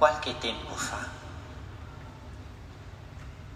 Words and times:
qualche 0.00 0.38
tempo 0.38 0.74
fa 0.74 1.06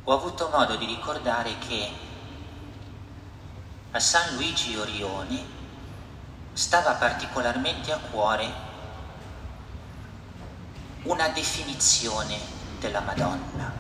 ho 0.05 0.13
avuto 0.13 0.51
modo 0.51 0.77
di 0.77 0.85
ricordare 0.85 1.57
che 1.57 1.91
a 3.93 3.99
San 3.99 4.35
Luigi 4.35 4.77
Orione 4.77 5.43
stava 6.53 6.93
particolarmente 6.97 7.93
a 7.93 7.97
cuore 7.97 8.53
una 11.05 11.29
definizione 11.29 12.39
della 12.79 13.01
Madonna, 13.01 13.73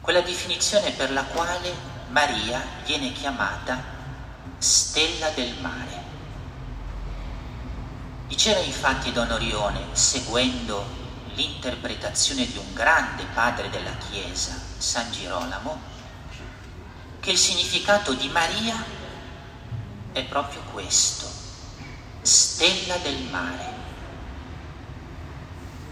quella 0.00 0.22
definizione 0.22 0.90
per 0.92 1.12
la 1.12 1.24
quale 1.24 1.70
Maria 2.08 2.62
viene 2.86 3.12
chiamata 3.12 3.78
stella 4.56 5.28
del 5.28 5.54
mare. 5.60 6.05
Diceva 8.26 8.58
infatti 8.58 9.12
Don 9.12 9.30
Orione, 9.30 9.86
seguendo 9.92 10.84
l'interpretazione 11.34 12.44
di 12.44 12.58
un 12.58 12.72
grande 12.72 13.24
padre 13.32 13.70
della 13.70 13.96
Chiesa, 13.98 14.60
San 14.78 15.12
Girolamo, 15.12 15.80
che 17.20 17.30
il 17.30 17.38
significato 17.38 18.14
di 18.14 18.28
Maria 18.28 18.84
è 20.10 20.24
proprio 20.24 20.60
questo, 20.72 21.28
stella 22.22 22.96
del 22.96 23.22
mare. 23.30 23.74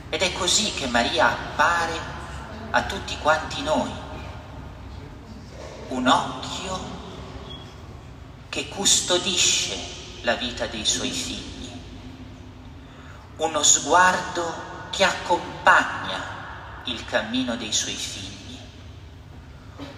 Ed 0.08 0.20
è 0.20 0.32
così 0.32 0.72
che 0.74 0.88
Maria 0.88 1.30
appare 1.30 1.98
a 2.70 2.82
tutti 2.82 3.16
quanti 3.18 3.62
noi, 3.62 3.92
un 5.88 6.08
occhio 6.08 6.80
che 8.48 8.68
custodisce 8.68 9.76
la 10.22 10.34
vita 10.34 10.66
dei 10.66 10.84
suoi 10.84 11.10
figli 11.10 11.53
uno 13.36 13.62
sguardo 13.62 14.54
che 14.90 15.04
accompagna 15.04 16.22
il 16.84 17.04
cammino 17.04 17.56
dei 17.56 17.72
suoi 17.72 17.94
figli, 17.94 18.58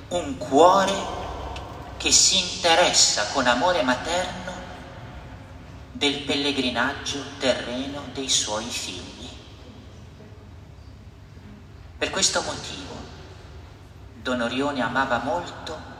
un 0.08 0.38
cuore 0.38 1.24
che 1.98 2.12
si 2.12 2.38
interessa 2.38 3.26
con 3.28 3.46
amore 3.46 3.82
materno 3.82 4.52
del 5.92 6.20
pellegrinaggio 6.20 7.22
terreno 7.38 8.04
dei 8.12 8.28
suoi 8.28 8.64
figli. 8.64 9.28
Per 11.98 12.10
questo 12.10 12.42
motivo 12.42 12.94
Don 14.22 14.40
Orione 14.40 14.82
amava 14.82 15.18
molto 15.18 15.94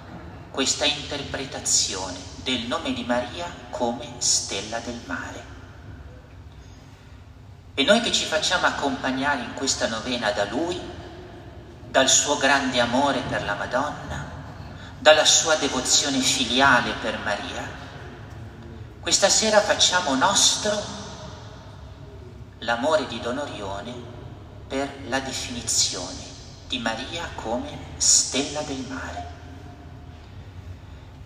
questa 0.51 0.85
interpretazione 0.85 2.19
del 2.43 2.67
nome 2.67 2.93
di 2.93 3.05
Maria 3.05 3.51
come 3.71 4.15
stella 4.19 4.79
del 4.79 5.01
mare. 5.07 5.56
E 7.79 7.85
noi 7.85 8.01
che 8.01 8.11
ci 8.11 8.25
facciamo 8.25 8.65
accompagnare 8.65 9.43
in 9.43 9.53
questa 9.53 9.87
novena 9.87 10.31
da 10.31 10.47
Lui, 10.47 10.81
dal 11.91 12.09
suo 12.09 12.39
grande 12.39 12.81
amore 12.81 13.21
per 13.21 13.45
la 13.45 13.53
Madonna, 13.53 14.31
dalla 14.99 15.27
sua 15.27 15.57
devozione 15.57 16.19
filiale 16.21 16.93
per 17.03 17.19
Maria, 17.19 17.69
questa 18.99 19.29
sera 19.29 19.61
facciamo 19.61 20.15
nostro 20.15 20.73
l'amore 22.61 23.07
di 23.09 23.21
Don 23.21 23.37
Orione 23.37 23.93
per 24.67 24.91
la 25.09 25.21
definizione 25.21 26.25
di 26.69 26.79
Maria 26.79 27.29
come 27.35 27.77
stella 27.99 28.63
del 28.63 28.87
mare. 28.89 29.27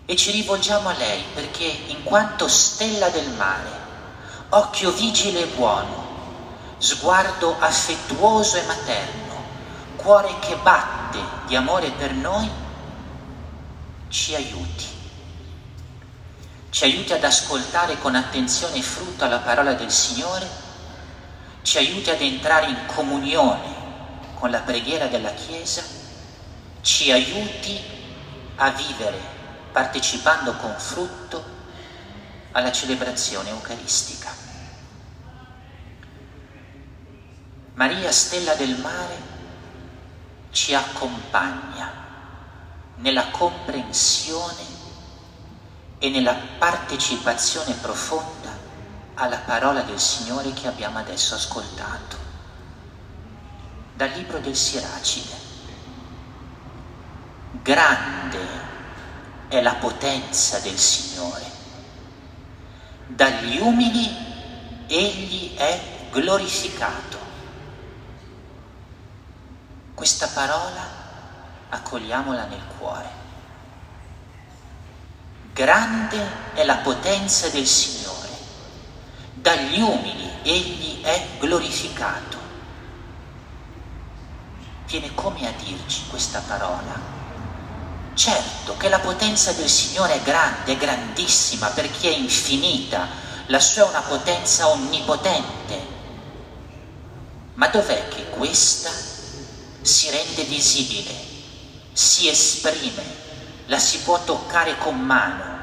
E 0.03 0.15
ci 0.17 0.31
rivolgiamo 0.31 0.89
a 0.89 0.97
lei 0.97 1.23
perché 1.33 1.63
in 1.63 2.03
quanto 2.03 2.49
stella 2.49 3.07
del 3.07 3.29
mare, 3.29 3.69
occhio 4.49 4.91
vigile 4.91 5.43
e 5.43 5.47
buono, 5.47 6.00
sguardo 6.81 7.57
affettuoso 7.59 8.57
e 8.57 8.63
materno, 8.63 9.43
cuore 9.97 10.33
che 10.39 10.55
batte 10.55 11.19
di 11.45 11.55
amore 11.55 11.91
per 11.91 12.11
noi, 12.13 12.49
ci 14.07 14.33
aiuti. 14.33 14.87
Ci 16.71 16.83
aiuti 16.83 17.13
ad 17.13 17.23
ascoltare 17.23 17.99
con 17.99 18.15
attenzione 18.15 18.77
e 18.77 18.81
frutto 18.81 19.27
la 19.27 19.37
parola 19.37 19.73
del 19.73 19.91
Signore, 19.91 20.49
ci 21.61 21.77
aiuti 21.77 22.09
ad 22.09 22.19
entrare 22.19 22.65
in 22.65 22.85
comunione 22.87 23.75
con 24.39 24.49
la 24.49 24.61
preghiera 24.61 25.05
della 25.05 25.33
Chiesa, 25.33 25.83
ci 26.81 27.11
aiuti 27.11 27.79
a 28.55 28.71
vivere 28.71 29.19
partecipando 29.71 30.55
con 30.55 30.73
frutto 30.79 31.43
alla 32.53 32.71
celebrazione 32.71 33.49
eucaristica. 33.49 34.50
Maria 37.81 38.11
Stella 38.11 38.53
del 38.53 38.77
Mare 38.77 39.17
ci 40.51 40.75
accompagna 40.75 41.91
nella 42.97 43.29
comprensione 43.31 44.63
e 45.97 46.09
nella 46.09 46.35
partecipazione 46.59 47.73
profonda 47.73 48.55
alla 49.15 49.39
parola 49.39 49.81
del 49.81 49.99
Signore 49.99 50.53
che 50.53 50.67
abbiamo 50.67 50.99
adesso 50.99 51.33
ascoltato. 51.33 52.17
Dal 53.95 54.11
libro 54.11 54.37
del 54.37 54.55
Siracide. 54.55 55.35
Grande 57.63 58.47
è 59.47 59.59
la 59.59 59.73
potenza 59.73 60.59
del 60.59 60.77
Signore. 60.77 61.49
Dagli 63.07 63.57
umili 63.57 64.85
egli 64.85 65.55
è 65.55 66.09
glorificato. 66.11 67.30
Questa 70.01 70.29
parola 70.29 70.81
accogliamola 71.69 72.45
nel 72.45 72.63
cuore. 72.79 73.09
Grande 75.53 76.53
è 76.55 76.63
la 76.63 76.77
potenza 76.77 77.49
del 77.49 77.67
Signore, 77.67 78.29
dagli 79.35 79.79
umili 79.79 80.27
egli 80.41 81.03
è 81.03 81.37
glorificato. 81.37 82.37
Viene 84.87 85.13
come 85.13 85.47
a 85.47 85.51
dirci 85.51 86.07
questa 86.09 86.41
parola. 86.47 86.99
Certo 88.15 88.77
che 88.77 88.89
la 88.89 89.01
potenza 89.01 89.51
del 89.51 89.69
Signore 89.69 90.15
è 90.15 90.21
grande, 90.23 90.71
è 90.71 90.77
grandissima 90.77 91.67
perché 91.67 92.09
è 92.09 92.17
infinita, 92.17 93.07
la 93.45 93.59
sua 93.59 93.85
è 93.85 93.89
una 93.89 94.01
potenza 94.01 94.67
onnipotente. 94.67 95.87
Ma 97.53 97.67
dov'è 97.67 98.07
che 98.07 98.29
questa 98.31 99.10
si 99.81 100.09
rende 100.11 100.43
visibile, 100.43 101.11
si 101.91 102.29
esprime, 102.29 103.03
la 103.65 103.79
si 103.79 103.99
può 103.99 104.23
toccare 104.23 104.77
con 104.77 104.99
mano 104.99 105.59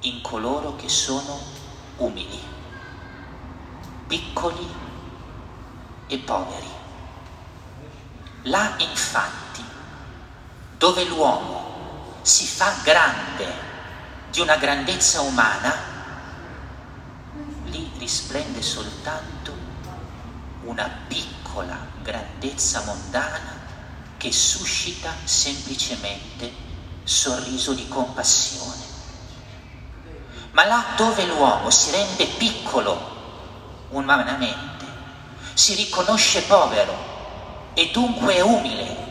in 0.00 0.22
coloro 0.22 0.76
che 0.76 0.88
sono 0.88 1.38
umili, 1.96 2.40
piccoli 4.06 4.74
e 6.06 6.18
poveri. 6.18 6.70
Là 8.42 8.74
infatti, 8.78 9.64
dove 10.78 11.04
l'uomo 11.04 12.14
si 12.22 12.46
fa 12.46 12.72
grande 12.82 13.64
di 14.30 14.40
una 14.40 14.56
grandezza 14.56 15.20
umana, 15.20 15.74
lì 17.64 17.90
risplende 17.98 18.62
soltanto 18.62 19.52
una 20.62 20.88
piccola 21.08 21.95
grandezza 22.06 22.82
mondana 22.82 23.64
che 24.16 24.30
suscita 24.30 25.12
semplicemente 25.24 26.52
sorriso 27.02 27.72
di 27.72 27.88
compassione. 27.88 28.84
Ma 30.52 30.64
là 30.66 30.84
dove 30.96 31.26
l'uomo 31.26 31.68
si 31.70 31.90
rende 31.90 32.26
piccolo 32.26 33.14
umanamente, 33.90 34.86
si 35.52 35.74
riconosce 35.74 36.42
povero 36.42 37.72
e 37.74 37.90
dunque 37.92 38.36
è 38.36 38.40
umile, 38.40 39.04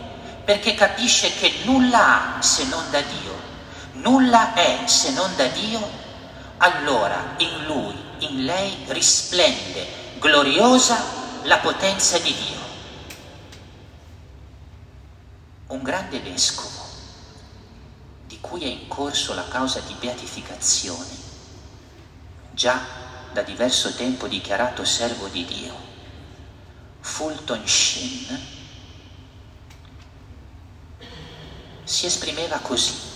perché 0.46 0.74
capisce 0.74 1.36
che 1.36 1.64
nulla 1.66 2.38
ha 2.38 2.42
se 2.42 2.66
non 2.66 2.90
da 2.92 3.02
Dio, 3.02 3.36
nulla 3.94 4.54
è 4.54 4.88
se 4.88 5.12
non 5.12 5.36
da 5.36 5.48
Dio, 5.48 6.04
allora 6.58 7.36
in 7.38 7.66
lui, 7.66 7.96
in 8.20 8.46
lei 8.46 8.86
risplende 8.88 10.14
gloriosa 10.18 10.98
la 11.44 11.58
potenza 11.58 12.18
di 12.20 12.34
Dio. 12.34 12.55
Un 15.76 15.84
grande 15.84 16.20
vescovo 16.22 16.84
di 18.28 18.40
cui 18.40 18.64
è 18.64 18.68
in 18.68 18.88
corso 18.88 19.34
la 19.34 19.48
causa 19.48 19.82
di 19.82 19.94
beatificazione, 20.00 21.14
già 22.52 22.82
da 23.34 23.42
diverso 23.42 23.94
tempo 23.94 24.28
dichiarato 24.28 24.86
servo 24.86 25.28
di 25.28 25.46
Dio, 25.46 25.76
Fulton 27.02 27.68
Sheen, 27.68 28.40
si 31.84 32.06
esprimeva 32.06 32.58
così. 32.60 33.14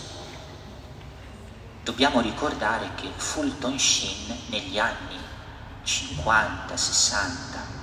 Dobbiamo 1.81 2.19
ricordare 2.19 2.91
che 2.95 3.09
Fulton 3.15 3.79
Sheen 3.79 4.37
negli 4.47 4.77
anni 4.77 5.17
50, 5.81 6.77
60, 6.77 7.78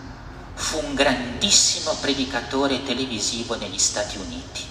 fu 0.56 0.79
un 0.79 0.94
grandissimo 0.94 1.93
predicatore 2.00 2.82
televisivo 2.82 3.56
negli 3.56 3.79
Stati 3.79 4.17
Uniti. 4.17 4.64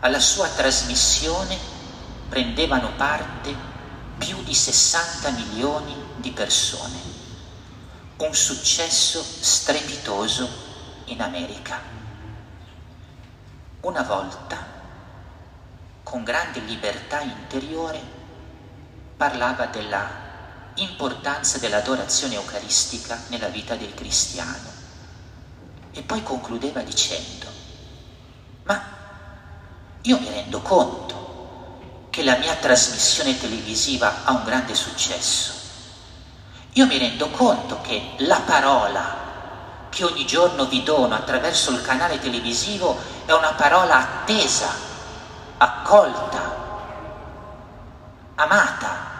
Alla 0.00 0.20
sua 0.20 0.48
trasmissione 0.48 1.56
prendevano 2.28 2.92
parte 2.94 3.56
più 4.18 4.42
di 4.42 4.54
60 4.54 5.30
milioni 5.30 5.96
di 6.16 6.30
persone, 6.30 6.98
un 8.18 8.34
successo 8.34 9.22
strepitoso 9.22 10.46
in 11.06 11.22
America. 11.22 11.80
Una 13.80 14.02
volta, 14.02 14.58
con 16.02 16.22
grande 16.22 16.60
libertà 16.60 17.20
interiore, 17.20 18.00
parlava 19.16 19.66
della 19.66 20.21
importanza 20.74 21.58
dell'adorazione 21.58 22.34
eucaristica 22.34 23.20
nella 23.28 23.48
vita 23.48 23.74
del 23.74 23.94
cristiano. 23.94 24.80
E 25.92 26.02
poi 26.02 26.22
concludeva 26.22 26.80
dicendo, 26.80 27.46
ma 28.64 28.82
io 30.02 30.18
mi 30.18 30.28
rendo 30.28 30.60
conto 30.60 32.06
che 32.10 32.24
la 32.24 32.36
mia 32.36 32.54
trasmissione 32.54 33.38
televisiva 33.38 34.24
ha 34.24 34.32
un 34.32 34.44
grande 34.44 34.74
successo. 34.74 35.52
Io 36.74 36.86
mi 36.86 36.98
rendo 36.98 37.28
conto 37.28 37.80
che 37.82 38.14
la 38.18 38.40
parola 38.40 39.20
che 39.90 40.04
ogni 40.04 40.24
giorno 40.24 40.64
vi 40.64 40.82
dono 40.82 41.14
attraverso 41.14 41.70
il 41.70 41.82
canale 41.82 42.18
televisivo 42.18 42.98
è 43.26 43.32
una 43.32 43.52
parola 43.52 43.98
attesa, 43.98 44.68
accolta, 45.58 46.56
amata 48.36 49.11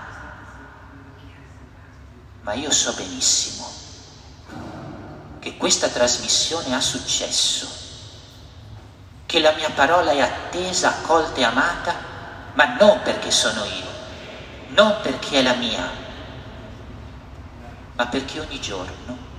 ma 2.42 2.54
io 2.54 2.70
so 2.70 2.92
benissimo 2.94 3.70
che 5.38 5.56
questa 5.56 5.88
trasmissione 5.88 6.74
ha 6.74 6.80
successo, 6.80 7.66
che 9.26 9.40
la 9.40 9.52
mia 9.52 9.70
parola 9.70 10.12
è 10.12 10.20
attesa, 10.20 10.88
accolta 10.88 11.40
e 11.40 11.44
amata, 11.44 11.94
ma 12.54 12.76
non 12.76 13.00
perché 13.02 13.30
sono 13.30 13.64
io, 13.64 13.90
non 14.68 14.98
perché 15.02 15.38
è 15.38 15.42
la 15.42 15.54
mia, 15.54 15.90
ma 17.94 18.06
perché 18.06 18.40
ogni 18.40 18.60
giorno 18.60 19.30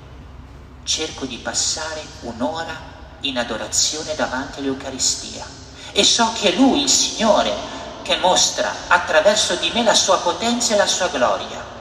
cerco 0.83 1.25
di 1.25 1.37
passare 1.37 2.05
un'ora 2.21 2.91
in 3.21 3.37
adorazione 3.37 4.15
davanti 4.15 4.59
all'Eucaristia 4.59 5.45
e 5.93 6.03
so 6.03 6.33
che 6.33 6.53
è 6.53 6.55
Lui, 6.55 6.81
il 6.81 6.89
Signore, 6.89 7.53
che 8.01 8.17
mostra 8.17 8.73
attraverso 8.87 9.55
di 9.55 9.71
me 9.73 9.83
la 9.83 9.93
sua 9.93 10.17
potenza 10.17 10.73
e 10.73 10.77
la 10.77 10.87
sua 10.87 11.07
gloria. 11.07 11.72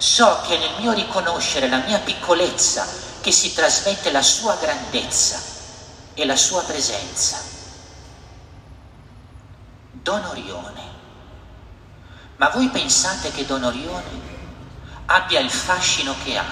So 0.00 0.40
che 0.46 0.56
nel 0.56 0.80
mio 0.80 0.92
riconoscere 0.92 1.68
la 1.68 1.80
mia 1.80 1.98
piccolezza 1.98 2.86
che 3.20 3.30
si 3.30 3.52
trasmette 3.52 4.10
la 4.10 4.22
sua 4.22 4.56
grandezza 4.56 5.38
e 6.14 6.24
la 6.24 6.36
sua 6.36 6.62
presenza. 6.62 7.36
Don 9.92 10.24
Orione. 10.24 10.82
Ma 12.36 12.48
voi 12.48 12.70
pensate 12.70 13.30
che 13.30 13.44
Don 13.44 13.62
Orione 13.62 14.20
abbia 15.04 15.38
il 15.38 15.50
fascino 15.50 16.14
che 16.24 16.38
ha 16.38 16.46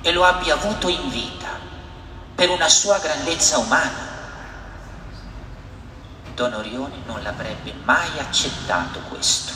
e 0.00 0.12
lo 0.12 0.24
abbia 0.24 0.54
avuto 0.54 0.86
in 0.86 1.10
vita 1.10 1.48
per 2.32 2.48
una 2.48 2.68
sua 2.68 2.98
grandezza 2.98 3.58
umana? 3.58 4.06
Don 6.32 6.54
Orione 6.54 7.02
non 7.06 7.24
l'avrebbe 7.24 7.72
mai 7.82 8.20
accettato 8.20 9.00
questo. 9.08 9.52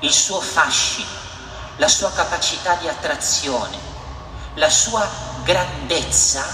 Il 0.00 0.12
suo 0.12 0.40
fascino 0.40 1.23
la 1.76 1.88
sua 1.88 2.12
capacità 2.12 2.74
di 2.74 2.88
attrazione, 2.88 3.76
la 4.54 4.70
sua 4.70 5.06
grandezza 5.42 6.44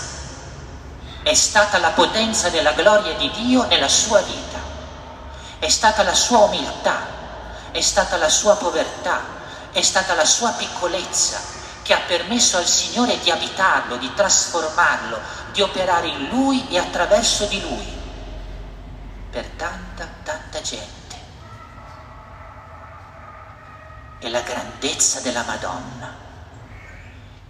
è 1.23 1.35
stata 1.35 1.79
la 1.79 1.91
potenza 1.91 2.49
della 2.49 2.73
gloria 2.73 3.13
di 3.15 3.31
Dio 3.31 3.67
nella 3.67 3.89
sua 3.89 4.21
vita, 4.21 4.59
è 5.59 5.69
stata 5.69 6.03
la 6.03 6.15
sua 6.15 6.39
umiltà, 6.39 7.07
è 7.71 7.81
stata 7.81 8.17
la 8.17 8.31
sua 8.31 8.57
povertà, 8.57 9.21
è 9.73 9.83
stata 9.83 10.15
la 10.15 10.25
sua 10.25 10.51
piccolezza 10.53 11.39
che 11.83 11.93
ha 11.93 12.01
permesso 12.07 12.57
al 12.57 12.67
Signore 12.67 13.19
di 13.19 13.31
abitarlo, 13.31 13.97
di 13.97 14.13
trasformarlo, 14.15 15.19
di 15.53 15.61
operare 15.61 16.09
in 16.09 16.29
Lui 16.29 16.67
e 16.71 16.79
attraverso 16.79 17.45
di 17.45 17.61
Lui 17.61 17.99
per 19.31 19.47
tanta, 19.57 20.09
tanta 20.23 20.61
gente. 20.61 21.00
È 24.21 24.29
la 24.29 24.43
grandezza 24.43 25.21
della 25.21 25.45
Madonna, 25.45 26.15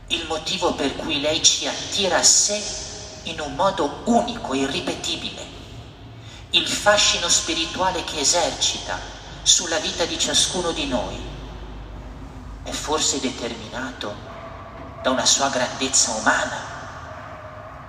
il 0.06 0.24
motivo 0.28 0.72
per 0.74 0.94
cui 0.94 1.20
lei 1.20 1.42
ci 1.42 1.66
attira 1.66 2.18
a 2.18 2.22
sé 2.22 2.62
in 3.24 3.40
un 3.40 3.56
modo 3.56 4.02
unico, 4.04 4.54
irripetibile, 4.54 5.44
il 6.50 6.68
fascino 6.68 7.28
spirituale 7.28 8.04
che 8.04 8.20
esercita 8.20 8.96
sulla 9.42 9.78
vita 9.78 10.04
di 10.04 10.16
ciascuno 10.16 10.70
di 10.70 10.86
noi 10.86 11.20
è 12.62 12.70
forse 12.70 13.18
determinato 13.18 14.14
da 15.02 15.10
una 15.10 15.26
sua 15.26 15.48
grandezza 15.48 16.12
umana. 16.12 16.68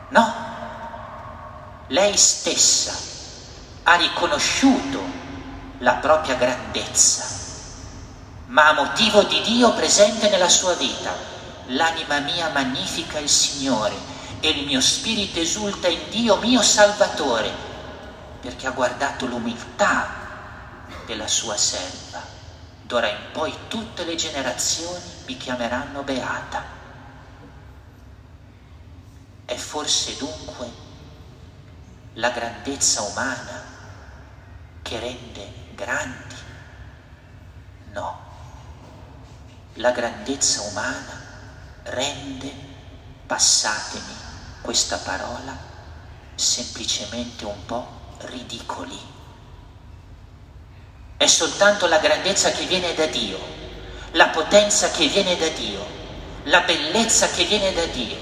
No, 0.09 0.33
lei 1.87 2.17
stessa 2.17 2.97
ha 3.83 3.95
riconosciuto 3.95 5.03
la 5.79 5.93
propria 5.95 6.33
grandezza 6.33 7.40
ma 8.51 8.68
a 8.68 8.74
motivo 8.74 9.24
di 9.24 9.42
Dio 9.42 9.74
presente 9.74 10.30
nella 10.30 10.50
sua 10.50 10.74
vita. 10.74 11.13
L'anima 11.68 12.19
mia 12.19 12.50
magnifica 12.50 13.18
il 13.18 13.30
Signore 13.30 13.95
e 14.42 14.50
il 14.50 14.65
mio 14.65 14.81
spirito 14.81 15.39
esulta 15.39 15.88
in 15.88 16.09
Dio 16.09 16.36
mio 16.38 16.62
Salvatore, 16.62 17.50
perché 18.42 18.68
ha 18.68 18.71
guardato 18.71 19.25
l'umiltà 19.25 20.09
della 21.06 21.27
sua 21.27 21.56
serva. 21.56 22.21
D'ora 22.83 23.07
in 23.07 23.31
poi 23.31 23.56
tutte 23.69 24.03
le 24.03 24.15
generazioni 24.15 25.01
mi 25.27 25.38
chiameranno 25.38 26.01
beata. 26.01 26.80
È 29.45 29.56
forse 29.56 30.18
dunque 30.18 30.69
la 32.15 32.31
grandezza 32.31 33.01
umana 33.01 33.63
che 34.81 35.00
rende 35.00 35.53
grandi? 35.74 36.36
No 37.94 38.20
la 39.75 39.91
grandezza 39.91 40.62
umana 40.62 41.19
rende, 41.83 42.51
passatemi 43.25 44.15
questa 44.62 44.98
parola, 44.98 45.57
semplicemente 46.36 47.45
un 47.45 47.65
po' 47.65 47.88
ridicoli. 48.25 49.00
È 51.17 51.27
soltanto 51.27 51.88
la 51.88 52.00
grandezza 52.00 52.51
che 52.51 52.65
viene 52.65 52.93
da 52.93 53.05
Dio, 53.05 53.39
la 54.12 54.27
potenza 54.27 54.91
che 54.91 55.07
viene 55.07 55.38
da 55.38 55.48
Dio, 55.48 55.86
la 56.43 56.62
bellezza 56.62 57.27
che 57.29 57.45
viene 57.45 57.74
da 57.74 57.86
Dio, 57.86 58.17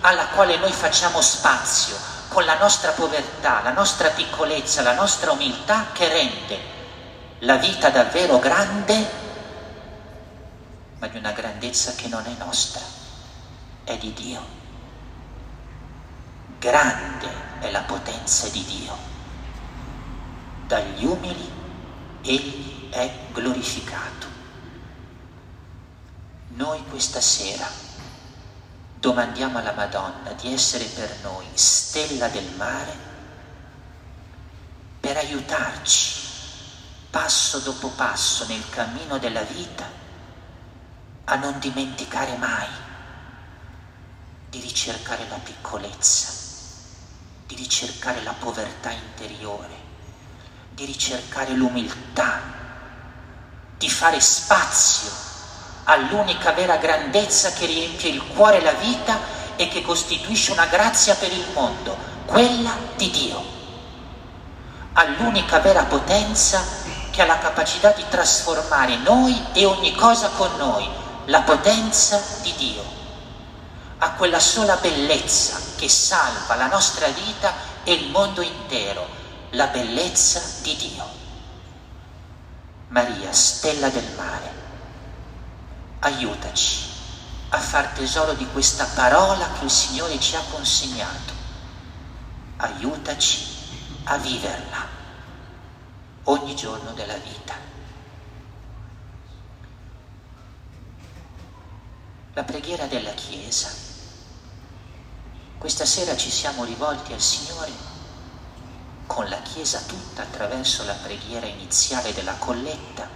alla 0.00 0.26
quale 0.28 0.56
noi 0.56 0.72
facciamo 0.72 1.20
spazio 1.20 1.96
con 2.28 2.44
la 2.44 2.58
nostra 2.58 2.92
povertà, 2.92 3.60
la 3.62 3.72
nostra 3.72 4.08
piccolezza, 4.10 4.82
la 4.82 4.94
nostra 4.94 5.30
umiltà 5.30 5.86
che 5.92 6.08
rende 6.08 6.76
la 7.40 7.56
vita 7.56 7.90
davvero 7.90 8.38
grande 8.38 9.17
ma 10.98 11.06
di 11.08 11.16
una 11.16 11.32
grandezza 11.32 11.94
che 11.94 12.08
non 12.08 12.24
è 12.24 12.34
nostra, 12.38 12.82
è 13.84 13.96
di 13.98 14.12
Dio. 14.12 14.56
Grande 16.58 17.28
è 17.60 17.70
la 17.70 17.82
potenza 17.82 18.48
di 18.48 18.64
Dio. 18.64 18.96
Dagli 20.66 21.04
umili 21.04 21.50
egli 22.22 22.90
è 22.90 23.10
glorificato. 23.32 24.26
Noi 26.48 26.82
questa 26.88 27.20
sera 27.20 27.66
domandiamo 28.98 29.58
alla 29.58 29.72
Madonna 29.72 30.32
di 30.32 30.52
essere 30.52 30.84
per 30.86 31.18
noi 31.22 31.46
stella 31.54 32.26
del 32.28 32.50
mare 32.56 33.06
per 34.98 35.16
aiutarci 35.16 36.26
passo 37.08 37.60
dopo 37.60 37.88
passo 37.90 38.44
nel 38.48 38.68
cammino 38.68 39.18
della 39.18 39.42
vita 39.42 39.97
a 41.30 41.36
non 41.36 41.58
dimenticare 41.58 42.36
mai 42.36 42.66
di 44.48 44.60
ricercare 44.60 45.26
la 45.28 45.36
piccolezza, 45.36 46.32
di 47.46 47.54
ricercare 47.54 48.22
la 48.22 48.32
povertà 48.32 48.90
interiore, 48.90 49.76
di 50.70 50.86
ricercare 50.86 51.52
l'umiltà, 51.52 52.40
di 53.76 53.90
fare 53.90 54.20
spazio 54.20 55.10
all'unica 55.84 56.52
vera 56.52 56.78
grandezza 56.78 57.50
che 57.52 57.66
riempie 57.66 58.08
il 58.08 58.26
cuore 58.28 58.60
e 58.60 58.62
la 58.62 58.72
vita 58.72 59.18
e 59.56 59.68
che 59.68 59.82
costituisce 59.82 60.52
una 60.52 60.66
grazia 60.66 61.14
per 61.14 61.30
il 61.30 61.44
mondo, 61.52 61.94
quella 62.24 62.74
di 62.96 63.10
Dio, 63.10 63.44
all'unica 64.94 65.58
vera 65.58 65.84
potenza 65.84 66.64
che 67.10 67.20
ha 67.20 67.26
la 67.26 67.38
capacità 67.38 67.90
di 67.90 68.04
trasformare 68.08 68.96
noi 68.96 69.38
e 69.52 69.66
ogni 69.66 69.94
cosa 69.94 70.28
con 70.30 70.56
noi 70.56 71.06
la 71.28 71.42
potenza 71.42 72.22
di 72.40 72.54
Dio, 72.56 72.82
a 73.98 74.12
quella 74.12 74.40
sola 74.40 74.76
bellezza 74.76 75.60
che 75.76 75.88
salva 75.88 76.54
la 76.54 76.68
nostra 76.68 77.06
vita 77.08 77.52
e 77.84 77.92
il 77.92 78.10
mondo 78.10 78.40
intero, 78.40 79.06
la 79.50 79.66
bellezza 79.66 80.40
di 80.62 80.74
Dio. 80.76 81.16
Maria, 82.88 83.30
stella 83.32 83.90
del 83.90 84.10
mare, 84.16 84.52
aiutaci 86.00 86.86
a 87.50 87.58
far 87.58 87.88
tesoro 87.88 88.32
di 88.32 88.46
questa 88.50 88.86
parola 88.94 89.50
che 89.58 89.64
il 89.64 89.70
Signore 89.70 90.18
ci 90.18 90.34
ha 90.34 90.42
consegnato. 90.50 91.34
Aiutaci 92.56 93.46
a 94.04 94.16
viverla 94.16 94.86
ogni 96.24 96.56
giorno 96.56 96.92
della 96.92 97.16
vita. 97.16 97.67
La 102.38 102.44
preghiera 102.44 102.86
della 102.86 103.10
Chiesa. 103.14 103.68
Questa 105.58 105.84
sera 105.84 106.16
ci 106.16 106.30
siamo 106.30 106.62
rivolti 106.62 107.12
al 107.12 107.20
Signore 107.20 107.72
con 109.06 109.28
la 109.28 109.42
Chiesa 109.42 109.80
tutta 109.80 110.22
attraverso 110.22 110.84
la 110.84 110.92
preghiera 110.92 111.46
iniziale 111.46 112.14
della 112.14 112.34
colletta, 112.34 113.08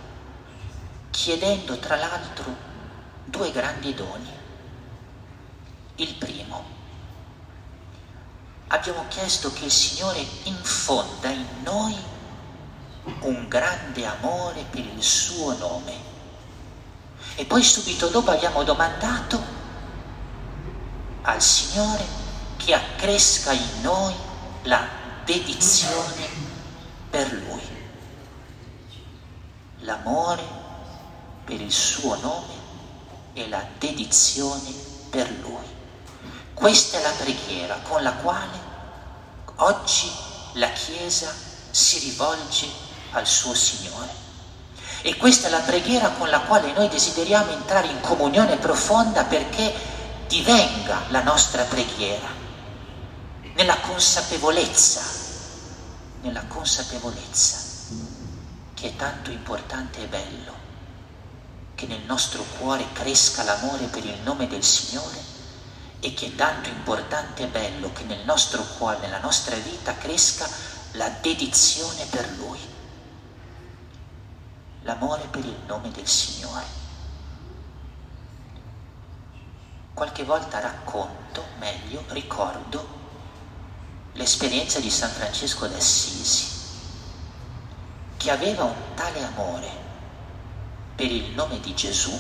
chiedendo 1.11 1.79
tra 1.79 1.95
l'altro 1.95 2.53
due 3.25 3.53
grandi 3.53 3.95
doni. 3.95 4.29
Il 5.95 6.15
primo, 6.15 6.65
abbiamo 8.67 9.05
chiesto 9.07 9.53
che 9.53 9.67
il 9.67 9.71
Signore 9.71 10.27
infonda 10.43 11.29
in 11.29 11.47
noi 11.63 11.97
un 13.21 13.47
grande 13.47 14.05
amore 14.05 14.65
per 14.69 14.85
il 14.85 15.01
suo 15.01 15.57
nome. 15.59 16.12
E 17.35 17.45
poi 17.45 17.63
subito 17.63 18.09
dopo 18.09 18.31
abbiamo 18.31 18.63
domandato 18.63 19.43
al 21.23 21.41
Signore 21.41 22.05
che 22.57 22.75
accresca 22.75 23.53
in 23.53 23.81
noi 23.81 24.15
la 24.63 24.87
dedizione 25.25 26.29
per 27.11 27.33
Lui, 27.33 27.63
l'amore 29.81 30.43
per 31.45 31.61
il 31.61 31.73
suo 31.73 32.17
nome 32.21 32.55
e 33.33 33.49
la 33.49 33.65
dedizione 33.79 34.73
per 35.11 35.31
Lui. 35.41 35.81
Questa 36.55 36.99
è 36.99 37.03
la 37.03 37.11
preghiera 37.11 37.79
con 37.83 38.03
la 38.03 38.13
quale 38.13 38.59
oggi 39.57 40.11
la 40.55 40.71
Chiesa 40.71 41.33
si 41.71 41.99
rivolge 41.99 42.69
al 43.13 43.27
suo 43.27 43.55
Signore. 43.55 44.22
E 45.03 45.17
questa 45.17 45.49
è 45.49 45.51
la 45.51 45.59
preghiera 45.59 46.11
con 46.11 46.29
la 46.31 46.41
quale 46.41 46.73
noi 46.73 46.89
desideriamo 46.89 47.51
entrare 47.51 47.89
in 47.89 48.01
comunione 48.01 48.57
profonda 48.57 49.25
perché 49.25 49.75
divenga 50.29 51.03
la 51.09 51.23
nostra 51.23 51.65
preghiera. 51.65 52.29
Nella 53.55 53.77
consapevolezza, 53.79 55.03
nella 56.23 56.45
consapevolezza 56.47 57.71
che 58.75 58.89
è 58.89 58.97
tanto 58.97 59.31
importante 59.31 60.03
e 60.03 60.07
bello 60.07 60.63
che 61.75 61.87
nel 61.87 62.03
nostro 62.07 62.45
cuore 62.59 62.87
cresca 62.93 63.43
l'amore 63.43 63.87
per 63.87 64.05
il 64.05 64.19
nome 64.23 64.47
del 64.47 64.63
Signore 64.63 65.21
e 66.01 66.15
che 66.15 66.27
è 66.27 66.35
tanto 66.35 66.69
importante 66.69 67.43
e 67.43 67.47
bello 67.47 67.93
che 67.93 68.05
nel 68.05 68.25
nostro 68.25 68.65
cuore, 68.77 68.99
nella 68.99 69.21
nostra 69.21 69.57
vita 69.57 69.97
cresca 69.97 70.49
la 70.93 71.09
dedizione 71.21 72.05
per 72.07 72.29
Lui, 72.39 72.59
l'amore 74.83 75.27
per 75.31 75.45
il 75.45 75.57
nome 75.67 75.91
del 75.91 76.07
Signore. 76.07 76.81
Qualche 79.95 80.25
volta 80.25 80.61
racconto, 80.61 81.45
meglio, 81.59 82.03
ricordo 82.09 83.01
l'esperienza 84.13 84.81
di 84.81 84.91
San 84.91 85.11
Francesco 85.11 85.67
d'Assisi, 85.67 86.51
che 88.17 88.31
aveva 88.31 88.65
un 88.65 88.95
tale 88.95 89.23
amore 89.25 89.71
per 90.95 91.11
il 91.11 91.33
nome 91.35 91.61
di 91.61 91.75
Gesù 91.75 92.13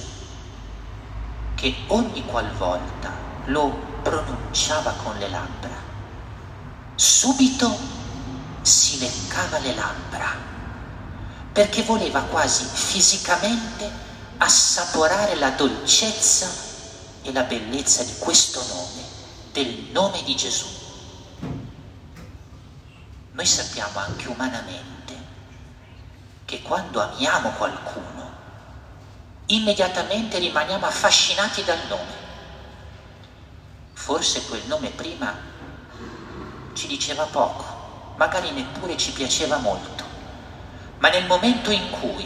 che 1.54 1.74
ogni 1.88 2.24
qualvolta 2.24 3.12
lo 3.46 3.70
pronunciava 4.02 4.92
con 5.02 5.16
le 5.18 5.28
labbra, 5.28 5.76
subito 6.94 7.78
si 8.62 8.98
leccava 8.98 9.58
le 9.58 9.74
labbra, 9.74 10.51
perché 11.52 11.82
voleva 11.82 12.22
quasi 12.22 12.64
fisicamente 12.64 13.90
assaporare 14.38 15.34
la 15.36 15.50
dolcezza 15.50 16.50
e 17.22 17.32
la 17.32 17.42
bellezza 17.42 18.02
di 18.02 18.16
questo 18.18 18.64
nome, 18.66 19.02
del 19.52 19.88
nome 19.92 20.22
di 20.22 20.34
Gesù. 20.34 20.66
Noi 23.32 23.46
sappiamo 23.46 23.98
anche 23.98 24.28
umanamente 24.28 24.90
che 26.44 26.62
quando 26.62 27.00
amiamo 27.00 27.50
qualcuno, 27.50 28.30
immediatamente 29.46 30.38
rimaniamo 30.38 30.86
affascinati 30.86 31.62
dal 31.64 31.86
nome. 31.88 32.20
Forse 33.92 34.44
quel 34.46 34.62
nome 34.66 34.88
prima 34.88 35.34
ci 36.72 36.86
diceva 36.86 37.24
poco, 37.24 38.14
magari 38.16 38.50
neppure 38.50 38.96
ci 38.96 39.12
piaceva 39.12 39.58
molto, 39.58 40.04
ma 41.02 41.08
nel 41.08 41.26
momento 41.26 41.72
in 41.72 41.90
cui 41.90 42.24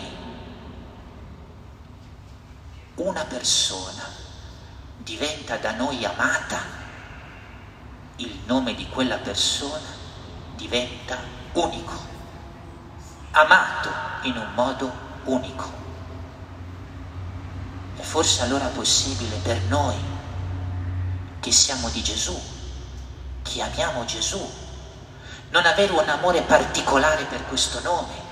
una 2.96 3.24
persona 3.24 4.04
diventa 4.98 5.56
da 5.56 5.72
noi 5.72 6.04
amata, 6.04 6.60
il 8.16 8.38
nome 8.44 8.74
di 8.74 8.86
quella 8.90 9.16
persona 9.16 9.88
diventa 10.56 11.16
unico, 11.54 11.94
amato 13.30 13.88
in 14.24 14.36
un 14.36 14.52
modo 14.52 14.92
unico. 15.24 15.72
È 17.96 18.02
forse 18.02 18.42
allora 18.42 18.66
possibile 18.66 19.36
per 19.36 19.58
noi 19.68 19.96
che 21.40 21.50
siamo 21.50 21.88
di 21.88 22.02
Gesù, 22.02 22.38
che 23.40 23.62
amiamo 23.62 24.04
Gesù, 24.04 24.52
non 25.48 25.64
avere 25.64 25.92
un 25.92 26.06
amore 26.06 26.42
particolare 26.42 27.24
per 27.24 27.46
questo 27.46 27.80
nome. 27.80 28.25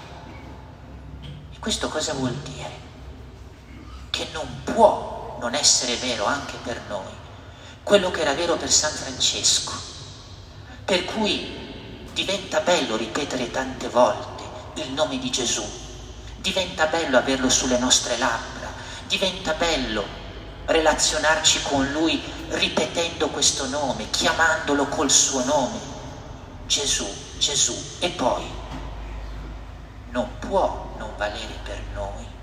Questo 1.64 1.88
cosa 1.88 2.12
vuol 2.12 2.34
dire? 2.42 2.70
Che 4.10 4.28
non 4.34 4.46
può 4.64 5.38
non 5.40 5.54
essere 5.54 5.96
vero 5.96 6.26
anche 6.26 6.58
per 6.62 6.78
noi 6.88 7.10
quello 7.82 8.10
che 8.10 8.20
era 8.20 8.34
vero 8.34 8.56
per 8.58 8.70
San 8.70 8.92
Francesco, 8.92 9.72
per 10.84 11.06
cui 11.06 12.04
diventa 12.12 12.60
bello 12.60 12.96
ripetere 12.96 13.50
tante 13.50 13.88
volte 13.88 14.42
il 14.74 14.92
nome 14.92 15.18
di 15.18 15.30
Gesù, 15.30 15.64
diventa 16.36 16.84
bello 16.88 17.16
averlo 17.16 17.48
sulle 17.48 17.78
nostre 17.78 18.18
labbra 18.18 18.70
diventa 19.06 19.54
bello 19.54 20.04
relazionarci 20.66 21.62
con 21.62 21.90
Lui 21.92 22.22
ripetendo 22.50 23.30
questo 23.30 23.66
nome, 23.68 24.10
chiamandolo 24.10 24.84
col 24.88 25.10
suo 25.10 25.42
nome. 25.44 25.78
Gesù, 26.66 27.06
Gesù. 27.38 27.74
E 28.00 28.10
poi 28.10 28.44
non 30.10 30.28
può 30.40 30.83
non 30.98 31.12
valere 31.16 31.54
per 31.62 31.80
noi 31.94 32.34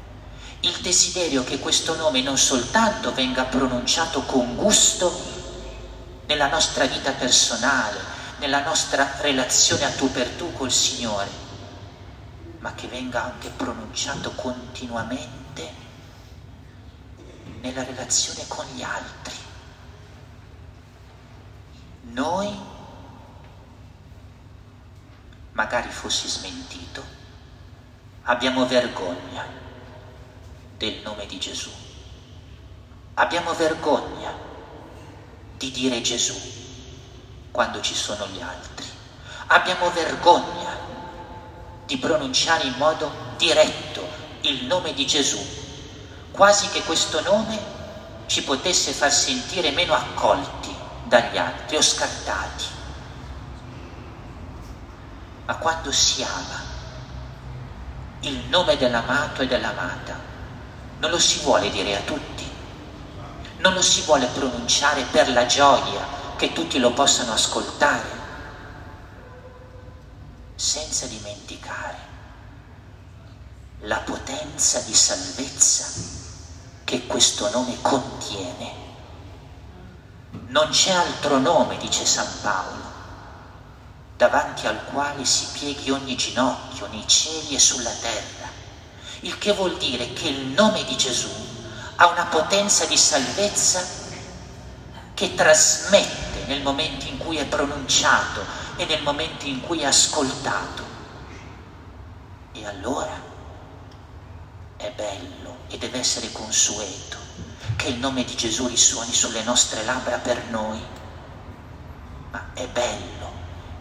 il 0.62 0.78
desiderio 0.82 1.44
che 1.44 1.60
questo 1.60 1.96
nome 1.96 2.22
non 2.22 2.38
soltanto 2.38 3.14
venga 3.14 3.46
pronunciato 3.46 4.22
con 4.22 4.56
gusto 4.56 5.30
nella 6.28 6.48
nostra 6.48 6.86
vita 6.86 7.12
personale, 7.14 8.00
nella 8.38 8.64
nostra 8.64 9.18
relazione 9.22 9.86
a 9.86 9.92
tu 9.92 10.12
per 10.12 10.30
tu 10.30 10.54
col 10.54 10.72
Signore, 10.72 11.30
ma 12.60 12.76
che 12.76 12.88
venga 12.88 13.24
anche 13.24 13.50
pronunciato 13.50 14.32
continuamente 14.34 15.74
nella 17.62 17.84
relazione 17.84 18.44
con 18.48 18.66
gli 18.76 18.84
altri. 18.84 19.36
Noi, 22.14 22.56
magari 25.54 25.90
fossi 25.90 26.28
smentito, 26.28 27.20
abbiamo 28.24 28.66
vergogna 28.66 29.46
del 30.78 31.02
nome 31.04 31.26
di 31.26 31.40
Gesù. 31.40 31.70
Abbiamo 33.16 33.54
vergogna 33.54 34.34
di 35.58 35.72
dire 35.72 36.02
Gesù 36.02 36.40
quando 37.52 37.82
ci 37.82 37.94
sono 37.94 38.28
gli 38.28 38.42
altri. 38.42 38.86
Abbiamo 39.48 39.90
vergogna 39.92 40.78
di 41.86 41.98
pronunciare 41.98 42.64
in 42.64 42.74
modo 42.78 43.12
diretto 43.38 44.08
il 44.42 44.66
nome 44.66 44.94
di 44.94 45.06
Gesù 45.06 45.40
quasi 46.32 46.70
che 46.70 46.82
questo 46.84 47.22
nome 47.22 47.60
ci 48.28 48.44
potesse 48.44 48.94
far 48.94 49.12
sentire 49.12 49.72
meno 49.72 49.94
accolti 49.94 50.74
dagli 51.04 51.38
altri 51.38 51.76
o 51.76 51.82
scartati. 51.82 52.66
Ma 55.46 55.56
quando 55.58 55.92
si 55.92 56.24
ama 56.24 56.71
il 58.22 58.46
nome 58.50 58.78
dell'amato 58.78 59.42
e 59.42 59.48
dell'amata, 59.48 60.20
non 61.00 61.10
lo 61.10 61.20
si 61.20 61.40
vuole 61.40 61.70
dire 61.72 61.98
a 61.98 62.02
tutti, 62.02 62.50
non 63.58 63.74
lo 63.74 63.82
si 63.82 64.02
vuole 64.02 64.28
pronunciare 64.28 65.04
per 65.04 65.30
la 65.30 65.46
gioia 65.46 66.06
che 66.36 66.54
tutti 66.54 66.80
lo 66.80 66.92
possano 66.92 67.34
ascoltare, 67.34 68.20
senza 70.56 71.08
dimenticare 71.08 72.10
la 73.82 73.98
potenza 73.98 74.80
di 74.82 74.94
salvezza 74.94 75.86
che 76.84 77.08
questo 77.08 77.50
nome 77.50 77.78
contiene. 77.82 78.80
Non 80.48 80.70
c'è 80.70 80.92
altro 80.92 81.40
nome, 81.40 81.78
dice 81.78 82.06
San 82.06 82.28
Paolo, 82.42 82.81
davanti 84.22 84.68
al 84.68 84.86
quale 84.86 85.26
si 85.26 85.48
pieghi 85.52 85.90
ogni 85.90 86.16
ginocchio 86.16 86.86
nei 86.92 87.08
cieli 87.08 87.56
e 87.56 87.60
sulla 87.60 87.90
terra, 87.90 88.48
il 89.22 89.36
che 89.40 89.52
vuol 89.52 89.80
dire 89.80 90.14
che 90.14 90.28
il 90.28 90.50
nome 90.50 90.84
di 90.84 90.96
Gesù 90.96 91.32
ha 91.96 92.06
una 92.06 92.26
potenza 92.26 92.86
di 92.86 92.98
salvezza 92.98 93.84
che 95.16 95.34
trasmette 95.34 96.46
nel 96.46 96.62
momento 96.62 97.08
in 97.08 97.18
cui 97.18 97.38
è 97.38 97.46
pronunciato 97.46 98.46
e 98.76 98.86
nel 98.86 99.02
momento 99.02 99.48
in 99.48 99.60
cui 99.60 99.80
è 99.80 99.86
ascoltato. 99.86 100.84
E 102.52 102.64
allora 102.68 103.20
è 104.78 104.92
bello 104.92 105.62
e 105.68 105.80
deve 105.80 105.98
essere 105.98 106.32
consueto 106.32 107.18
che 107.76 107.88
il 107.88 107.98
nome 107.98 108.24
di 108.24 108.36
Gesù 108.36 108.68
risuoni 108.68 109.14
sulle 109.14 109.42
nostre 109.42 109.84
labbra 109.84 110.18
per 110.18 110.44
noi, 110.52 110.80
ma 112.30 112.52
è 112.54 112.68
bello 112.68 113.21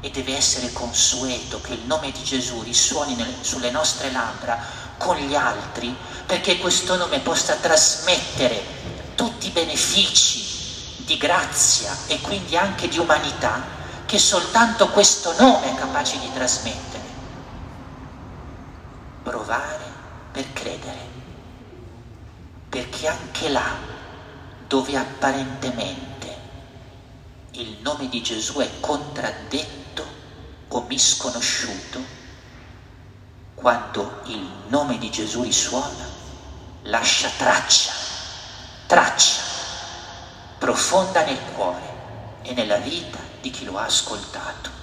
e 0.01 0.11
deve 0.11 0.37
essere 0.37 0.73
consueto 0.73 1.61
che 1.61 1.75
il 1.75 1.85
nome 1.85 2.11
di 2.11 2.23
Gesù 2.23 2.63
risuoni 2.63 3.15
nelle, 3.15 3.35
sulle 3.41 3.71
nostre 3.71 4.11
labbra 4.11 4.59
con 4.97 5.17
gli 5.17 5.35
altri, 5.35 5.95
perché 6.27 6.59
questo 6.59 6.97
nome 6.97 7.21
possa 7.21 7.55
trasmettere 7.57 8.63
tutti 9.15 9.49
i 9.49 9.51
benefici 9.51 11.05
di 11.05 11.17
grazia 11.17 11.95
e 12.07 12.21
quindi 12.21 12.57
anche 12.57 12.89
di 12.89 12.99
umanità 12.99 13.79
che 14.07 14.19
soltanto 14.19 14.89
questo 14.89 15.35
nome 15.39 15.73
è 15.73 15.75
capace 15.75 16.19
di 16.19 16.31
trasmettere. 16.33 17.05
Provare 19.23 19.85
per 20.33 20.53
credere, 20.53 21.09
perché 22.69 23.07
anche 23.07 23.49
là 23.49 23.77
dove 24.67 24.97
apparentemente 24.97 26.39
il 27.53 27.79
nome 27.83 28.09
di 28.09 28.23
Gesù 28.23 28.59
è 28.59 28.69
contraddetto 28.81 29.80
o 30.71 30.85
misconosciuto, 30.89 32.03
quando 33.55 34.23
il 34.25 34.49
nome 34.69 34.99
di 34.99 35.11
Gesù 35.11 35.43
risuona, 35.43 36.09
lascia 36.83 37.29
traccia, 37.37 37.93
traccia 38.87 39.43
profonda 40.59 41.23
nel 41.25 41.41
cuore 41.55 41.89
e 42.43 42.53
nella 42.53 42.79
vita 42.79 43.19
di 43.41 43.51
chi 43.51 43.65
lo 43.65 43.79
ha 43.79 43.85
ascoltato. 43.85 44.81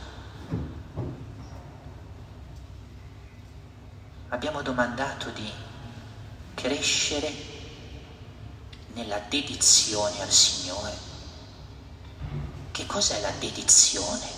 abbiamo 4.29 4.61
domandato 4.61 5.29
di 5.29 5.49
crescere 6.53 7.33
nella 8.93 9.19
dedizione 9.27 10.21
al 10.21 10.29
Signore. 10.29 11.05
Che 12.71 12.85
cos'è 12.85 13.19
la 13.21 13.31
dedizione? 13.39 14.36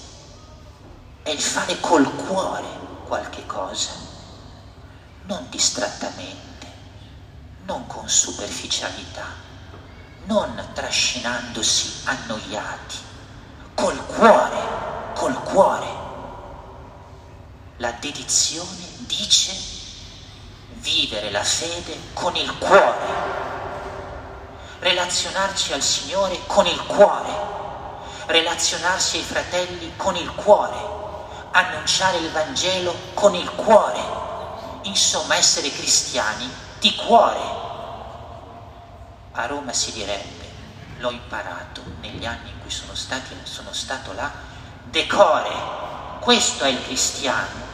È 1.30 1.34
il 1.34 1.40
fare 1.40 1.80
col 1.80 2.12
cuore 2.26 2.66
qualche 3.06 3.46
cosa, 3.46 3.92
non 5.26 5.46
distrattamente, 5.52 6.66
non 7.66 7.86
con 7.86 8.10
superficialità, 8.10 9.28
non 10.24 10.70
trascinandosi 10.74 12.02
annoiati, 12.06 12.98
col 13.76 14.04
cuore, 14.08 14.58
col 15.14 15.44
cuore. 15.44 15.88
La 17.78 17.92
dedizione 17.92 18.88
dice 18.98 19.54
vivere 20.80 21.30
la 21.30 21.44
fede 21.44 21.96
con 22.14 22.36
il 22.36 22.58
cuore, 22.58 23.08
relazionarci 24.80 25.74
al 25.74 25.84
Signore 25.84 26.40
con 26.48 26.66
il 26.66 26.86
cuore, 26.88 27.30
relazionarsi 28.26 29.18
ai 29.18 29.24
fratelli 29.24 29.94
con 29.96 30.16
il 30.16 30.34
cuore, 30.34 30.99
annunciare 31.52 32.18
il 32.18 32.32
Vangelo 32.32 32.96
con 33.14 33.36
il 33.36 33.50
cuore, 33.52 34.00
insomma 34.84 35.36
essere 35.36 35.72
cristiani 35.72 36.50
di 36.80 36.96
cuore. 36.96 37.58
A 39.32 39.46
Roma 39.46 39.74
si 39.74 39.92
direbbe, 39.92 40.52
l'ho 40.98 41.12
imparato 41.12 41.82
negli 42.02 42.26
anni 42.26 42.50
in 42.50 42.60
cui 42.62 42.72
sono, 42.72 42.96
stati, 42.96 43.36
sono 43.44 43.74
stato 43.74 44.14
là, 44.14 44.32
decore, 44.84 45.50
questo 46.20 46.64
è 46.64 46.70
il 46.70 46.84
cristiano 46.84 47.68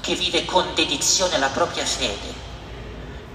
che 0.00 0.14
vive 0.14 0.44
con 0.44 0.74
dedizione 0.74 1.38
la 1.38 1.48
propria 1.48 1.84
fede, 1.84 2.34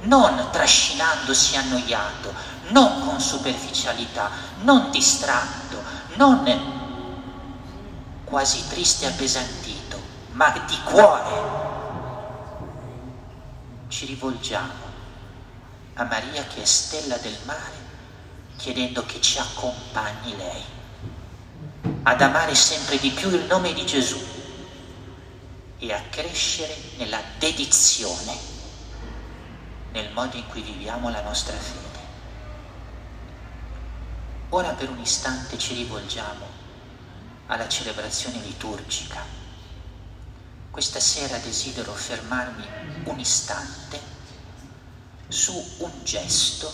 non 0.01 0.47
trascinandosi 0.51 1.57
annoiato, 1.57 2.33
non 2.69 3.05
con 3.05 3.19
superficialità, 3.19 4.29
non 4.61 4.89
distratto, 4.91 5.83
non 6.15 6.79
quasi 8.23 8.65
triste 8.69 9.05
e 9.05 9.09
appesantito, 9.09 9.70
ma 10.41 10.49
di 10.65 10.81
cuore. 10.83 11.49
Ci 13.89 14.07
rivolgiamo 14.07 14.89
a 15.93 16.03
Maria 16.05 16.43
che 16.45 16.63
è 16.63 16.65
stella 16.65 17.15
del 17.17 17.37
mare, 17.43 17.75
chiedendo 18.55 19.05
che 19.05 19.21
ci 19.21 19.37
accompagni 19.37 20.35
lei, 20.35 20.63
ad 22.01 22.21
amare 22.21 22.55
sempre 22.55 22.97
di 22.97 23.11
più 23.11 23.29
il 23.29 23.45
nome 23.45 23.71
di 23.73 23.85
Gesù 23.85 24.19
e 25.77 25.93
a 25.93 26.01
crescere 26.09 26.75
nella 26.97 27.21
dedizione 27.37 28.35
nel 29.91 30.11
modo 30.11 30.37
in 30.37 30.47
cui 30.47 30.61
viviamo 30.61 31.11
la 31.11 31.21
nostra 31.21 31.55
fede. 31.55 31.99
Ora 34.49 34.69
per 34.69 34.89
un 34.89 34.99
istante 34.99 35.59
ci 35.59 35.75
rivolgiamo 35.75 36.47
alla 37.45 37.67
celebrazione 37.67 38.39
liturgica. 38.39 39.40
Questa 40.71 40.99
sera 40.99 41.37
desidero 41.37 41.93
fermarmi 41.93 42.67
un 43.03 43.19
istante 43.19 43.99
su 45.27 45.53
un 45.79 46.03
gesto 46.03 46.73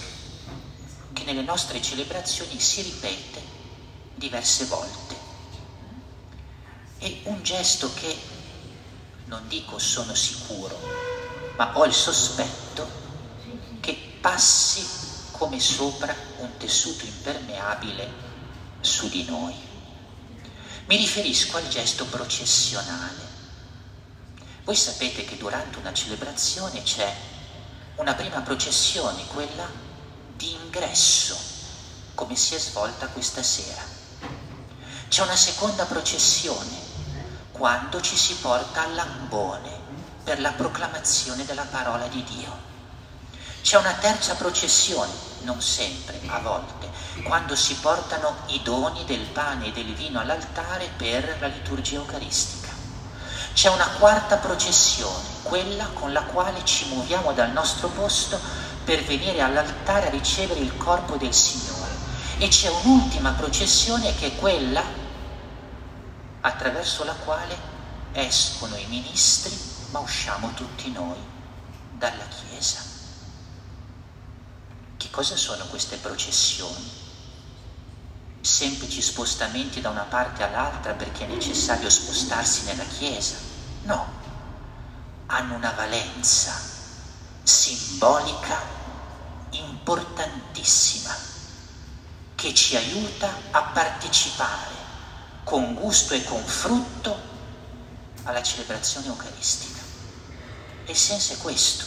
che 1.14 1.24
nelle 1.24 1.42
nostre 1.42 1.82
celebrazioni 1.82 2.60
si 2.60 2.84
ripete 2.84 3.42
diverse 4.16 4.66
volte. 4.66 5.16
È 7.00 7.18
un 7.24 7.44
gesto 7.44 7.92
che, 7.94 8.18
non 9.26 9.48
dico 9.48 9.78
sono 9.78 10.14
sicuro, 10.14 10.80
ma 11.58 11.78
ho 11.78 11.86
il 11.86 11.94
sospetto 11.94 12.58
passi 14.28 14.86
come 15.32 15.58
sopra 15.58 16.14
un 16.40 16.58
tessuto 16.58 17.06
impermeabile 17.06 18.12
su 18.82 19.08
di 19.08 19.24
noi. 19.24 19.56
Mi 20.88 20.98
riferisco 20.98 21.56
al 21.56 21.68
gesto 21.70 22.06
processionale. 22.06 23.27
Voi 24.68 24.76
sapete 24.76 25.24
che 25.24 25.38
durante 25.38 25.78
una 25.78 25.94
celebrazione 25.94 26.84
c'è 26.84 27.10
una 27.96 28.14
prima 28.16 28.42
processione, 28.42 29.26
quella 29.28 29.66
di 30.36 30.52
ingresso, 30.62 31.38
come 32.14 32.36
si 32.36 32.54
è 32.54 32.60
svolta 32.60 33.08
questa 33.08 33.42
sera. 33.42 33.82
C'è 35.08 35.24
una 35.24 35.38
seconda 35.38 35.86
processione, 35.86 36.76
quando 37.54 38.02
ci 38.02 38.18
si 38.18 38.34
porta 38.42 38.84
all'ambone 38.84 39.72
per 40.26 40.42
la 40.42 40.52
proclamazione 40.52 41.46
della 41.46 41.64
parola 41.64 42.06
di 42.08 42.22
Dio. 42.26 42.52
C'è 43.62 43.78
una 43.78 43.94
terza 43.94 44.36
processione, 44.36 45.14
non 45.44 45.62
sempre, 45.62 46.20
a 46.28 46.40
volte, 46.40 46.90
quando 47.24 47.56
si 47.56 47.74
portano 47.76 48.36
i 48.48 48.62
doni 48.64 49.06
del 49.06 49.28
pane 49.28 49.68
e 49.68 49.72
del 49.72 49.94
vino 49.94 50.20
all'altare 50.20 50.90
per 50.98 51.38
la 51.40 51.48
liturgia 51.48 51.96
eucaristica. 51.96 52.57
C'è 53.58 53.70
una 53.70 53.90
quarta 53.98 54.38
processione, 54.38 55.28
quella 55.42 55.88
con 55.88 56.12
la 56.14 56.22
quale 56.22 56.64
ci 56.64 56.90
muoviamo 56.90 57.34
dal 57.34 57.50
nostro 57.50 57.88
posto 57.88 58.40
per 58.84 59.04
venire 59.04 59.42
all'altare 59.42 60.06
a 60.06 60.10
ricevere 60.12 60.60
il 60.60 60.78
corpo 60.78 61.16
del 61.16 61.34
Signore. 61.34 61.90
E 62.38 62.50
c'è 62.50 62.70
un'ultima 62.70 63.32
processione 63.32 64.14
che 64.14 64.28
è 64.28 64.36
quella 64.36 64.84
attraverso 66.42 67.04
la 67.04 67.14
quale 67.16 67.58
escono 68.12 68.76
i 68.76 68.86
ministri, 68.86 69.58
ma 69.90 69.98
usciamo 70.02 70.54
tutti 70.54 70.92
noi 70.92 71.18
dalla 71.90 72.28
Chiesa. 72.28 72.80
Che 74.98 75.10
cosa 75.10 75.36
sono 75.36 75.66
queste 75.66 75.96
processioni? 75.96 77.07
Semplici 78.48 79.02
spostamenti 79.02 79.82
da 79.82 79.90
una 79.90 80.06
parte 80.06 80.42
all'altra 80.42 80.94
perché 80.94 81.26
è 81.26 81.28
necessario 81.28 81.90
spostarsi 81.90 82.64
nella 82.64 82.86
Chiesa? 82.86 83.36
No, 83.84 84.08
hanno 85.26 85.54
una 85.54 85.72
valenza 85.72 86.54
simbolica 87.44 88.58
importantissima. 89.52 91.14
che 92.36 92.54
ci 92.54 92.78
aiuta 92.78 93.30
a 93.52 93.64
partecipare 93.64 94.76
con 95.44 95.74
gusto 95.74 96.14
e 96.14 96.24
con 96.24 96.44
frutto 96.44 97.20
alla 98.24 98.44
celebrazione 98.44 99.08
eucaristica. 99.08 99.82
Senso 100.94 101.34
è 101.34 101.38
questo. 101.38 101.84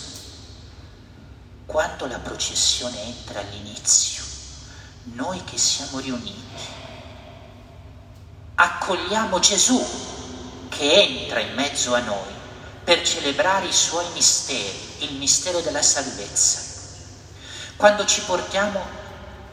Quando 1.66 2.06
la 2.06 2.18
processione 2.18 3.00
entra 3.02 3.40
all'inizio, 3.40 4.29
noi 5.14 5.42
che 5.44 5.58
siamo 5.58 5.98
riuniti, 5.98 6.38
accogliamo 8.54 9.38
Gesù 9.38 9.84
che 10.68 10.92
entra 10.92 11.40
in 11.40 11.54
mezzo 11.54 11.94
a 11.94 12.00
noi 12.00 12.38
per 12.84 13.02
celebrare 13.02 13.66
i 13.66 13.72
suoi 13.72 14.06
misteri, 14.14 14.96
il 15.00 15.14
mistero 15.14 15.60
della 15.60 15.82
salvezza. 15.82 16.60
Quando 17.76 18.04
ci 18.04 18.22
portiamo 18.22 18.98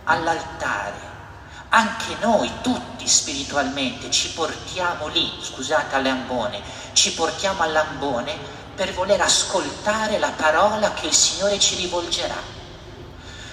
all'altare. 0.08 1.06
Anche 1.70 2.15
noi 2.22 2.50
tutti 2.62 3.08
spiritualmente 3.08 4.10
ci 4.10 4.32
portiamo 4.32 5.08
lì, 5.08 5.32
scusate 5.41 5.96
all'ambone, 5.96 6.62
ci 6.93 7.13
portiamo 7.13 7.62
all'ambone 7.62 8.36
per 8.74 8.93
voler 8.93 9.20
ascoltare 9.20 10.17
la 10.17 10.32
parola 10.32 10.93
che 10.93 11.08
il 11.08 11.13
Signore 11.13 11.60
ci 11.60 11.76
rivolgerà. 11.76 12.56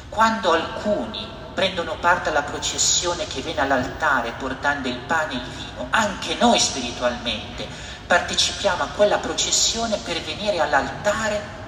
Quando 0.08 0.52
alcuni 0.52 1.26
prendono 1.54 1.96
parte 1.96 2.28
alla 2.28 2.42
processione 2.42 3.26
che 3.26 3.40
viene 3.40 3.60
all'altare 3.60 4.32
portando 4.36 4.88
il 4.88 4.98
pane 4.98 5.32
e 5.32 5.36
il 5.36 5.42
vino, 5.42 5.86
anche 5.90 6.34
noi 6.34 6.58
spiritualmente 6.58 7.66
partecipiamo 8.06 8.82
a 8.82 8.88
quella 8.88 9.18
processione 9.18 9.96
per 9.98 10.20
venire 10.20 10.60
all'altare 10.60 11.62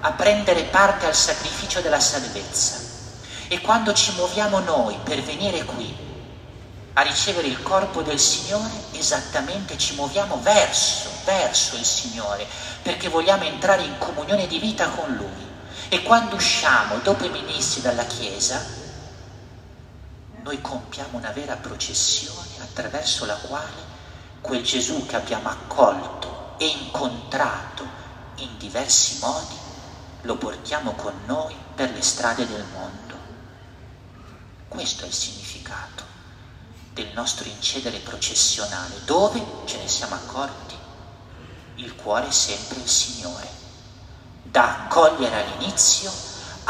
a 0.00 0.12
prendere 0.12 0.64
parte 0.64 1.06
al 1.06 1.14
sacrificio 1.14 1.80
della 1.80 2.00
salvezza. 2.00 2.76
E 3.48 3.60
quando 3.60 3.92
ci 3.92 4.12
muoviamo 4.12 4.58
noi 4.60 4.96
per 5.02 5.22
venire 5.22 5.64
qui 5.64 6.06
a 6.94 7.02
ricevere 7.02 7.46
il 7.46 7.62
corpo 7.62 8.02
del 8.02 8.18
Signore, 8.18 8.70
esattamente 8.92 9.78
ci 9.78 9.94
muoviamo 9.94 10.40
verso, 10.42 11.08
verso 11.24 11.76
il 11.76 11.84
Signore, 11.84 12.44
perché 12.82 13.08
vogliamo 13.08 13.44
entrare 13.44 13.82
in 13.82 13.96
comunione 13.98 14.46
di 14.48 14.58
vita 14.58 14.88
con 14.88 15.14
Lui. 15.14 15.46
E 15.88 16.02
quando 16.02 16.34
usciamo 16.34 16.98
dopo 16.98 17.24
i 17.24 17.30
ministri 17.30 17.80
dalla 17.80 18.04
Chiesa, 18.04 18.60
noi 20.48 20.62
compiamo 20.62 21.18
una 21.18 21.30
vera 21.30 21.56
processione 21.56 22.62
attraverso 22.62 23.26
la 23.26 23.34
quale 23.34 23.96
quel 24.40 24.62
Gesù 24.62 25.04
che 25.04 25.16
abbiamo 25.16 25.50
accolto 25.50 26.54
e 26.56 26.66
incontrato 26.66 27.84
in 28.36 28.56
diversi 28.56 29.18
modi, 29.20 29.54
lo 30.22 30.36
portiamo 30.36 30.92
con 30.92 31.12
noi 31.26 31.54
per 31.74 31.90
le 31.90 32.00
strade 32.00 32.46
del 32.46 32.64
mondo. 32.72 33.14
Questo 34.68 35.04
è 35.04 35.08
il 35.08 35.12
significato 35.12 36.02
del 36.94 37.10
nostro 37.12 37.46
incedere 37.46 37.98
processionale, 37.98 39.04
dove, 39.04 39.44
ce 39.66 39.76
ne 39.76 39.86
siamo 39.86 40.14
accorti, 40.14 40.76
il 41.74 41.94
cuore 41.94 42.28
è 42.28 42.32
sempre 42.32 42.78
il 42.78 42.88
Signore, 42.88 43.48
da 44.44 44.84
accogliere 44.84 45.44
all'inizio, 45.44 46.10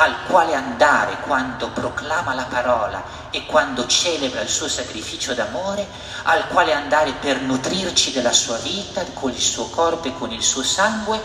al 0.01 0.27
quale 0.27 0.55
andare 0.55 1.17
quando 1.23 1.71
proclama 1.71 2.33
la 2.33 2.45
parola 2.45 3.03
e 3.31 3.47
quando 3.47 3.85
celebra 3.87 4.41
il 4.41 4.49
suo 4.49 4.69
sacrificio 4.69 5.35
d'amore, 5.35 5.87
al 6.23 6.47
quale 6.47 6.73
andare 6.73 7.13
per 7.15 7.41
nutrirci 7.41 8.13
della 8.13 8.33
sua 8.33 8.59
vita, 8.59 9.05
con 9.13 9.31
il 9.31 9.41
suo 9.41 9.69
corpo 9.71 10.07
e 10.07 10.15
con 10.15 10.31
il 10.31 10.43
suo 10.43 10.63
sangue, 10.63 11.21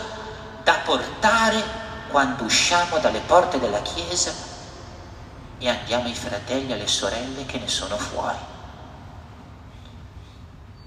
da 0.64 0.74
portare 0.84 1.62
quando 2.08 2.42
usciamo 2.42 2.98
dalle 2.98 3.20
porte 3.20 3.60
della 3.60 3.80
Chiesa 3.80 4.32
e 5.58 5.68
andiamo 5.68 6.06
ai 6.06 6.14
fratelli 6.14 6.70
e 6.70 6.74
alle 6.74 6.88
sorelle 6.88 7.46
che 7.46 7.58
ne 7.58 7.68
sono 7.68 7.96
fuori. 7.96 8.38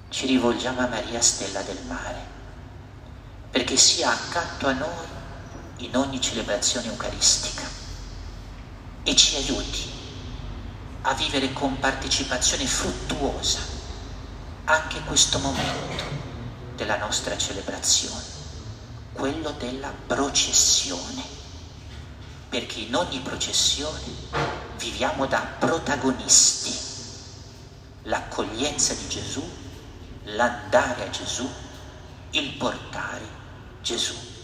Ci 0.09 0.25
rivolgiamo 0.25 0.81
a 0.81 0.87
Maria 0.87 1.21
Stella 1.21 1.61
del 1.61 1.79
Mare 1.87 2.35
perché 3.49 3.77
sia 3.77 4.09
accanto 4.09 4.67
a 4.67 4.73
noi 4.73 5.15
in 5.77 5.95
ogni 5.95 6.19
celebrazione 6.19 6.87
eucaristica 6.87 7.76
e 9.07 9.15
ci 9.15 9.37
aiuti 9.37 9.89
a 11.03 11.13
vivere 11.13 11.53
con 11.53 11.79
partecipazione 11.79 12.67
fruttuosa 12.67 13.59
anche 14.65 14.99
questo 15.05 15.39
momento 15.39 16.03
della 16.75 16.97
nostra 16.97 17.37
celebrazione, 17.37 18.21
quello 19.13 19.51
della 19.51 19.93
processione 20.05 21.23
perché 22.49 22.81
in 22.81 22.95
ogni 22.95 23.19
processione 23.19 24.01
viviamo 24.75 25.25
da 25.25 25.39
protagonisti. 25.57 26.75
L'accoglienza 28.03 28.93
di 28.93 29.07
Gesù, 29.07 29.49
l'andare 30.23 31.07
a 31.07 31.09
Gesù, 31.09 31.49
il 32.31 32.51
portare 32.55 33.25
Gesù. 33.81 34.36